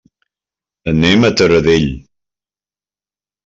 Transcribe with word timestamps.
Anem 0.93 1.21
a 1.23 1.31
Taradell. 1.43 1.87